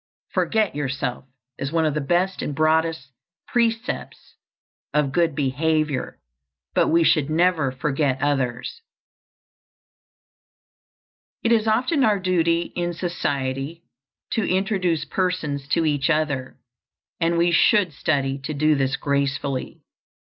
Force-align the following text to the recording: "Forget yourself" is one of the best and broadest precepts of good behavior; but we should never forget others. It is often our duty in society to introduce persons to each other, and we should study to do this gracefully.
"Forget 0.31 0.73
yourself" 0.75 1.25
is 1.59 1.71
one 1.71 1.85
of 1.85 1.93
the 1.93 2.01
best 2.01 2.41
and 2.41 2.55
broadest 2.55 3.09
precepts 3.45 4.33
of 4.95 5.11
good 5.11 5.35
behavior; 5.35 6.19
but 6.73 6.87
we 6.87 7.03
should 7.03 7.29
never 7.29 7.71
forget 7.71 8.19
others. 8.19 8.81
It 11.43 11.51
is 11.51 11.67
often 11.67 12.03
our 12.03 12.17
duty 12.19 12.73
in 12.75 12.93
society 12.95 13.83
to 14.31 14.43
introduce 14.43 15.05
persons 15.05 15.67
to 15.67 15.85
each 15.85 16.09
other, 16.09 16.57
and 17.19 17.37
we 17.37 17.51
should 17.51 17.93
study 17.93 18.39
to 18.39 18.55
do 18.55 18.73
this 18.73 18.95
gracefully. 18.95 19.83